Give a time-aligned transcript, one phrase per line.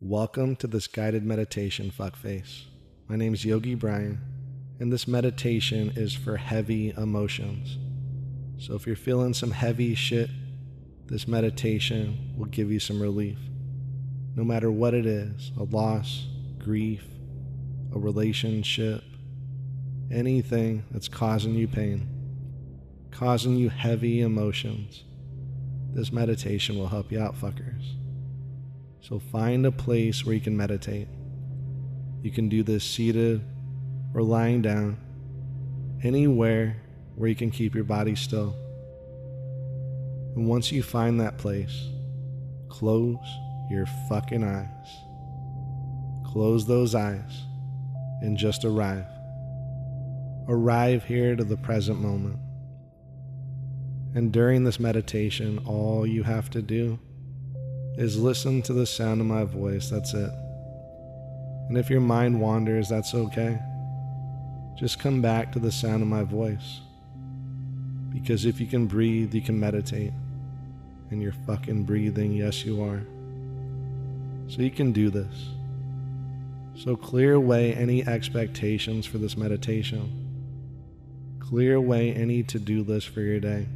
[0.00, 2.66] Welcome to this guided meditation, fuckface.
[3.08, 4.20] My name is Yogi Bryan,
[4.78, 7.78] and this meditation is for heavy emotions.
[8.58, 10.30] So if you're feeling some heavy shit,
[11.06, 13.38] this meditation will give you some relief.
[14.36, 16.28] No matter what it is a loss,
[16.60, 17.04] grief,
[17.92, 19.02] a relationship,
[20.12, 22.08] anything that's causing you pain,
[23.10, 25.02] causing you heavy emotions,
[25.92, 27.96] this meditation will help you out, fuckers.
[29.08, 31.08] So find a place where you can meditate.
[32.20, 33.42] You can do this seated
[34.12, 34.98] or lying down,
[36.02, 36.76] anywhere
[37.14, 38.54] where you can keep your body still.
[40.36, 41.88] And once you find that place,
[42.68, 43.16] close
[43.70, 44.88] your fucking eyes.
[46.26, 47.46] Close those eyes
[48.20, 49.06] and just arrive.
[50.48, 52.38] Arrive here to the present moment.
[54.14, 56.98] And during this meditation, all you have to do
[57.98, 59.90] is listen to the sound of my voice.
[59.90, 60.30] That's it.
[61.68, 63.58] And if your mind wanders, that's okay.
[64.76, 66.80] Just come back to the sound of my voice.
[68.10, 70.12] Because if you can breathe, you can meditate.
[71.10, 73.02] And you're fucking breathing, yes, you are.
[74.46, 75.48] So you can do this.
[76.76, 81.36] So clear away any expectations for this meditation.
[81.40, 83.66] Clear away any to do list for your day.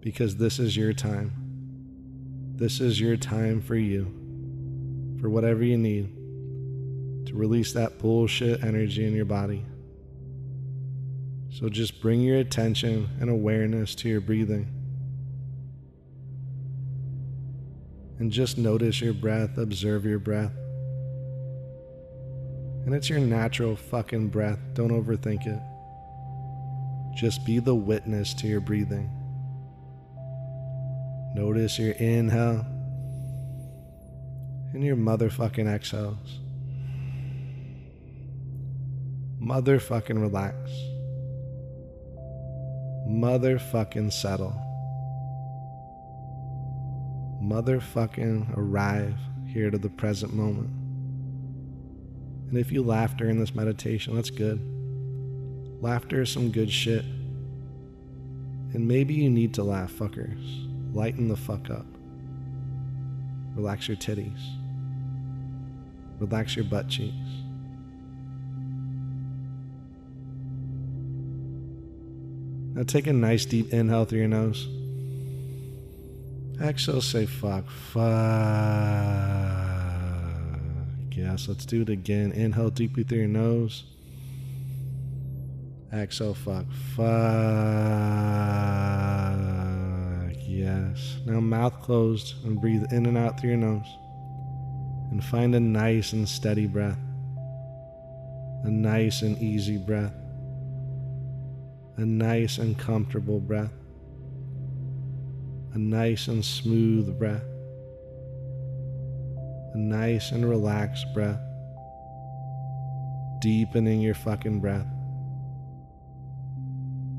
[0.00, 1.39] Because this is your time.
[2.60, 4.04] This is your time for you,
[5.18, 6.14] for whatever you need
[7.26, 9.64] to release that bullshit energy in your body.
[11.48, 14.70] So just bring your attention and awareness to your breathing.
[18.18, 20.52] And just notice your breath, observe your breath.
[22.84, 24.58] And it's your natural fucking breath.
[24.74, 25.62] Don't overthink it.
[27.16, 29.10] Just be the witness to your breathing.
[31.40, 32.66] Notice your inhale
[34.74, 36.38] and your motherfucking exhales.
[39.42, 40.54] Motherfucking relax.
[43.08, 44.52] Motherfucking settle.
[47.42, 50.68] Motherfucking arrive here to the present moment.
[52.50, 54.60] And if you laugh during this meditation, that's good.
[55.80, 57.06] Laughter is some good shit.
[58.74, 60.69] And maybe you need to laugh, fuckers.
[60.92, 61.86] Lighten the fuck up.
[63.54, 64.40] Relax your titties.
[66.18, 67.14] Relax your butt cheeks.
[72.74, 74.68] Now take a nice deep inhale through your nose.
[76.62, 77.68] Exhale, say fuck.
[77.70, 78.02] Fuck.
[81.10, 82.32] Yes, let's do it again.
[82.32, 83.84] Inhale deeply through your nose.
[85.92, 86.66] Exhale, fuck.
[86.96, 87.06] Fuck.
[90.60, 91.16] Yes.
[91.24, 93.86] Now, mouth closed and breathe in and out through your nose.
[95.10, 96.98] And find a nice and steady breath.
[98.64, 100.12] A nice and easy breath.
[101.96, 103.72] A nice and comfortable breath.
[105.72, 107.42] A nice and smooth breath.
[109.72, 111.40] A nice and relaxed breath.
[113.38, 114.86] Deepening your fucking breath.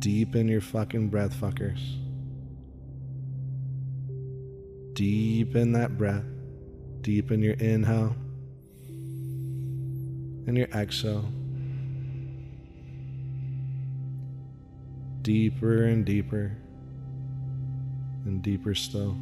[0.00, 2.01] Deepen your fucking breath, fuckers.
[4.94, 6.24] Deepen that breath.
[7.00, 8.14] Deepen your inhale
[10.46, 11.24] and your exhale.
[15.22, 16.56] Deeper and deeper
[18.24, 19.16] and deeper still.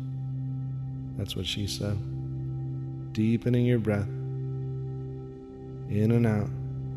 [1.17, 1.99] That's what she said.
[3.13, 4.09] Deepening your breath.
[5.89, 6.51] In and out.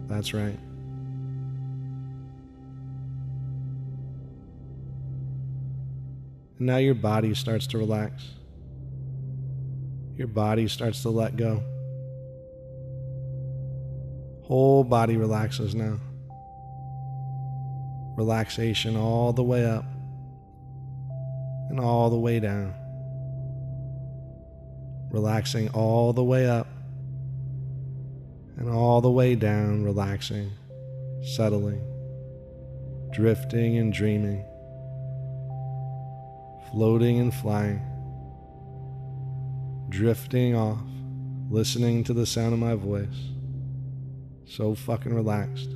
[0.07, 0.59] That's right.
[6.57, 8.23] And now your body starts to relax
[10.23, 11.61] your body starts to let go.
[14.43, 15.99] Whole body relaxes now.
[18.15, 19.83] Relaxation all the way up
[21.69, 22.73] and all the way down.
[25.11, 26.67] Relaxing all the way up
[28.55, 30.49] and all the way down, relaxing,
[31.35, 31.83] settling,
[33.11, 34.45] drifting and dreaming,
[36.71, 37.92] floating and flying
[39.93, 40.81] drifting off,
[41.51, 43.29] listening to the sound of my voice.
[44.47, 45.69] So fucking relaxed.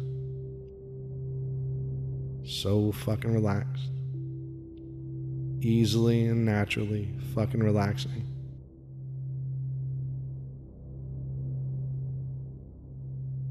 [2.43, 3.91] So fucking relaxed.
[5.61, 8.25] Easily and naturally fucking relaxing.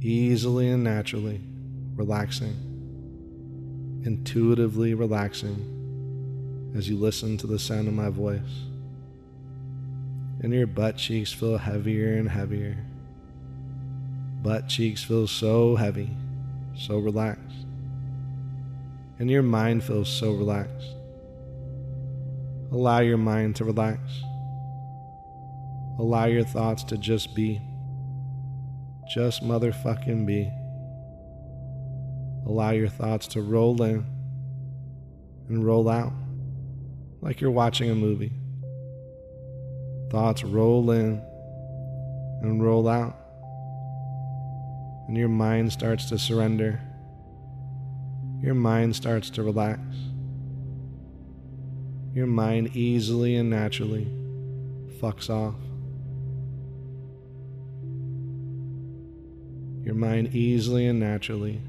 [0.00, 1.40] Easily and naturally
[1.94, 2.56] relaxing.
[4.04, 8.66] Intuitively relaxing as you listen to the sound of my voice
[10.40, 12.76] and your butt cheeks feel heavier and heavier.
[14.42, 16.10] Butt cheeks feel so heavy,
[16.76, 17.66] so relaxed.
[19.18, 20.92] And your mind feels so relaxed.
[22.70, 24.00] Allow your mind to relax.
[25.98, 27.60] Allow your thoughts to just be.
[29.08, 30.50] Just motherfucking be.
[32.46, 34.04] Allow your thoughts to roll in
[35.48, 36.12] and roll out
[37.20, 38.32] like you're watching a movie.
[40.10, 41.20] Thoughts roll in
[42.42, 43.16] and roll out,
[45.08, 46.80] and your mind starts to surrender.
[48.40, 49.80] Your mind starts to relax.
[52.14, 54.06] Your mind easily and naturally
[55.00, 55.54] fucks off.
[59.84, 61.60] Your mind easily and naturally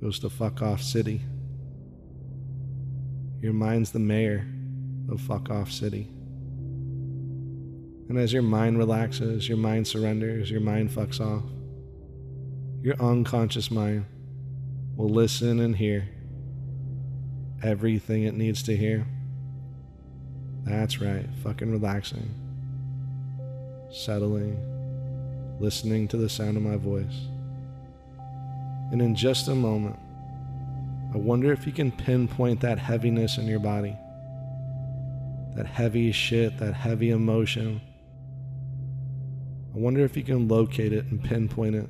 [0.00, 1.22] goes to fuck off city.
[3.40, 4.46] Your mind's the mayor
[5.10, 6.08] of fuck off city.
[8.12, 11.44] And as your mind relaxes, your mind surrenders, your mind fucks off,
[12.82, 14.04] your unconscious mind
[14.96, 16.06] will listen and hear
[17.62, 19.06] everything it needs to hear.
[20.64, 22.34] That's right, fucking relaxing,
[23.90, 24.58] settling,
[25.58, 27.28] listening to the sound of my voice.
[28.90, 29.98] And in just a moment,
[31.14, 33.96] I wonder if you can pinpoint that heaviness in your body.
[35.56, 37.80] That heavy shit, that heavy emotion.
[39.74, 41.88] I wonder if you can locate it and pinpoint it.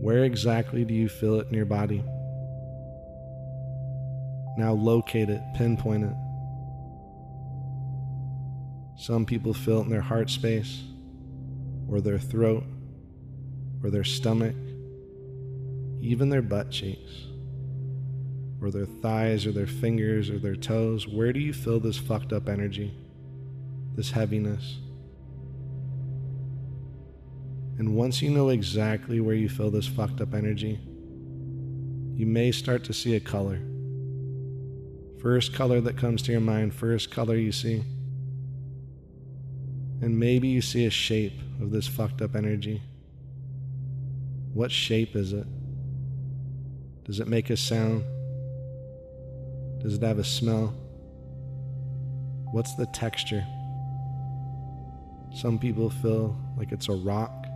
[0.00, 2.02] Where exactly do you feel it in your body?
[4.56, 6.14] Now locate it, pinpoint it.
[8.98, 10.82] Some people feel it in their heart space
[11.90, 12.64] or their throat,
[13.82, 14.54] or their stomach,
[16.00, 17.26] even their butt cheeks,
[18.62, 21.08] or their thighs, or their fingers, or their toes.
[21.08, 22.94] Where do you feel this fucked up energy,
[23.96, 24.78] this heaviness?
[27.80, 30.78] And once you know exactly where you feel this fucked up energy,
[32.14, 33.58] you may start to see a color.
[35.22, 37.82] First color that comes to your mind, first color you see.
[40.02, 42.82] And maybe you see a shape of this fucked up energy.
[44.52, 45.46] What shape is it?
[47.04, 48.04] Does it make a sound?
[49.82, 50.74] Does it have a smell?
[52.52, 53.46] What's the texture?
[55.34, 57.46] Some people feel like it's a rock,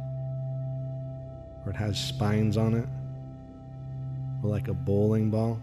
[1.65, 2.87] or it has spines on it,
[4.43, 5.61] or like a bowling ball.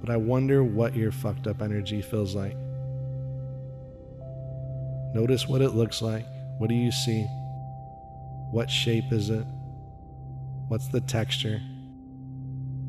[0.00, 2.56] But I wonder what your fucked up energy feels like.
[5.14, 6.26] Notice what it looks like.
[6.58, 7.22] What do you see?
[8.50, 9.46] What shape is it?
[10.68, 11.60] What's the texture?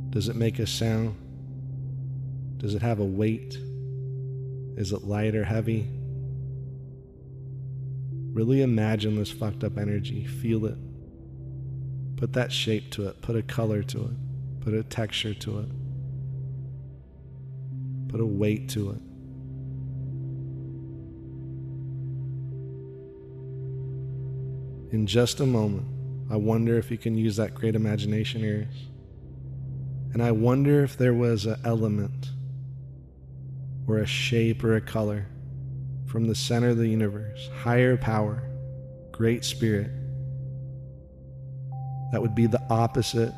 [0.09, 1.15] Does it make a sound?
[2.57, 3.57] Does it have a weight?
[4.77, 5.87] Is it light or heavy?
[8.33, 10.25] Really imagine this fucked up energy.
[10.25, 10.77] Feel it.
[12.17, 13.21] Put that shape to it.
[13.21, 14.61] Put a color to it.
[14.61, 15.69] Put a texture to it.
[18.07, 19.01] Put a weight to it.
[24.93, 25.87] In just a moment,
[26.31, 28.73] I wonder if you can use that great imagination ears.
[30.13, 32.31] And I wonder if there was an element
[33.87, 35.27] or a shape or a color
[36.05, 38.41] from the center of the universe, higher power,
[39.11, 39.91] great spirit,
[42.11, 43.33] that would be the opposite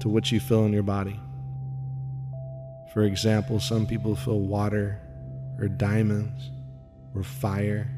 [0.00, 1.18] to what you feel in your body.
[2.92, 5.00] For example, some people feel water
[5.58, 6.50] or diamonds
[7.14, 7.88] or fire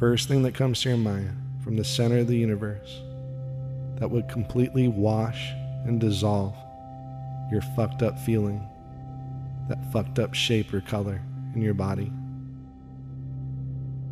[0.00, 1.30] first thing that comes to your mind
[1.62, 3.02] from the center of the universe
[3.96, 5.50] that would completely wash
[5.84, 6.54] and dissolve
[7.52, 8.66] your fucked up feeling,
[9.68, 11.20] that fucked up shape or color
[11.54, 12.10] in your body.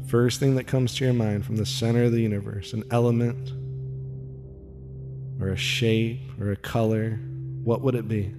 [0.09, 3.53] First thing that comes to your mind from the center of the universe, an element
[5.39, 7.21] or a shape or a color,
[7.63, 8.33] what would it be?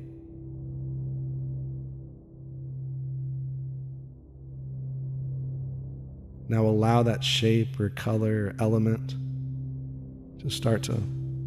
[6.48, 9.14] Now allow that shape or color or element
[10.40, 11.00] to start to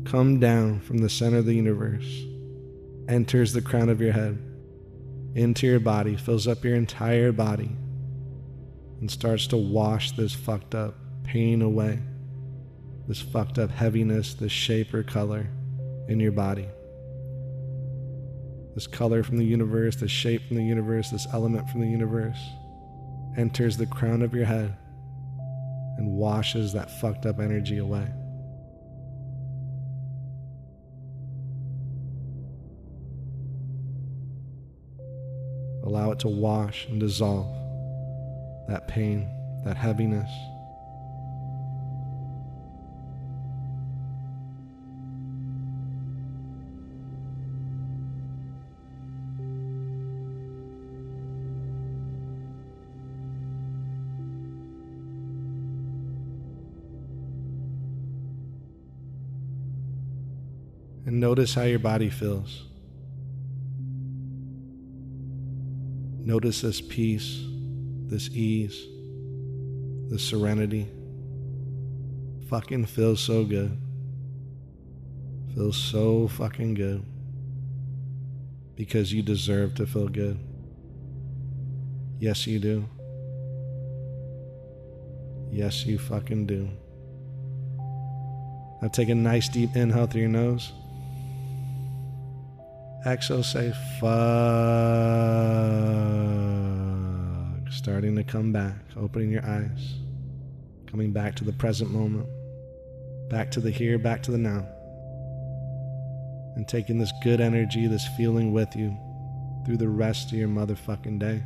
[0.05, 2.07] come down from the center of the universe,
[3.09, 4.39] enters the crown of your head,
[5.35, 7.77] into your body, fills up your entire body,
[9.03, 10.95] and starts to wash this fucked up
[11.25, 11.99] pain away,
[13.09, 15.49] this fucked up heaviness, this shape or color
[16.07, 16.69] in your body.
[18.77, 22.39] This color from the universe, this shape from the universe, this element from the universe
[23.37, 24.77] enters the crown of your head
[25.99, 28.07] and washes that fucked up energy away.
[35.83, 37.62] Allow it to wash and dissolve
[38.69, 39.29] that pain,
[39.65, 40.31] that heaviness.
[61.05, 62.69] And notice how your body feels.
[66.25, 67.45] Notice this peace,
[68.13, 68.87] this ease,
[70.11, 70.87] this serenity.
[72.51, 73.81] Fucking feels so good.
[75.55, 77.03] Feels so fucking good.
[78.77, 80.39] Because you deserve to feel good.
[82.19, 82.85] Yes, you do.
[85.51, 86.69] Yes, you fucking do.
[88.83, 90.71] Now take a nice deep inhale through your nose.
[93.07, 96.22] Exhale, say fuck.
[97.83, 99.95] Starting to come back, opening your eyes,
[100.87, 102.29] coming back to the present moment,
[103.29, 104.65] back to the here, back to the now.
[106.55, 108.97] And taking this good energy, this feeling with you
[109.67, 111.43] through the rest of your motherfucking day.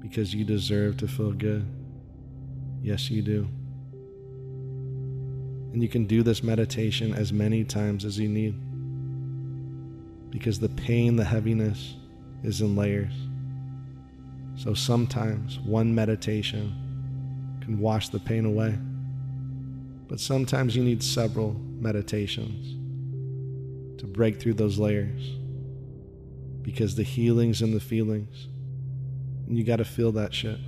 [0.00, 1.66] Because you deserve to feel good.
[2.82, 3.48] Yes, you do.
[5.72, 8.60] And you can do this meditation as many times as you need
[10.30, 11.94] because the pain, the heaviness
[12.42, 13.14] is in layers.
[14.56, 18.78] So sometimes one meditation can wash the pain away,
[20.08, 22.74] but sometimes you need several meditations
[24.00, 25.22] to break through those layers
[26.62, 28.48] because the healings and the feelings,
[29.46, 30.58] and you got to feel that shit.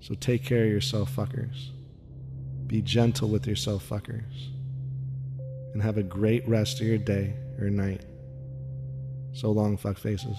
[0.00, 1.68] So take care of yourself, fuckers.
[2.66, 4.48] Be gentle with yourself, fuckers.
[5.72, 8.04] And have a great rest of your day or night.
[9.32, 10.36] So long, fuck faces.